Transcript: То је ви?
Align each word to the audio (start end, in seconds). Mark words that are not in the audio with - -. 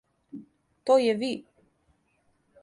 То 0.91 0.95
је 1.03 1.13
ви? 1.19 1.31